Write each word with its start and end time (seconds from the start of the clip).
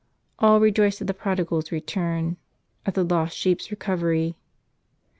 All 0.39 0.59
rejoiced 0.59 0.99
at 1.01 1.05
the 1.05 1.13
prodigal's 1.13 1.71
return, 1.71 2.37
at 2.87 2.95
the 2.95 3.03
lost 3.03 3.37
sheep's 3.37 3.69
recovery. 3.69 4.35